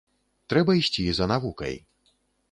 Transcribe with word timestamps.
Трэба 0.53 0.75
ісці 0.79 1.03
за 1.17 1.27
навукай. 1.31 1.75